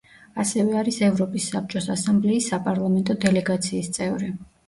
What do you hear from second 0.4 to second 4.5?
ასევე არის ევროპის საბჭოს ასამბლეის საპარლამენტო დელეგაციის წევრი.